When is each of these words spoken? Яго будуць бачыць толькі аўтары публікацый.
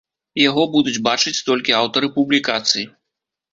Яго 0.49 0.63
будуць 0.75 1.01
бачыць 1.09 1.43
толькі 1.51 1.77
аўтары 1.83 2.11
публікацый. 2.19 2.91